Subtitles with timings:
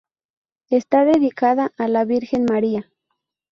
[0.71, 2.89] Está dedicada a la Virgen María.